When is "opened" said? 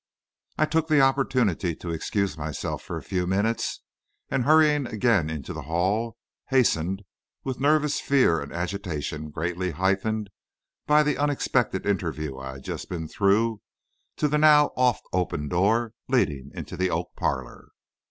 15.13-15.51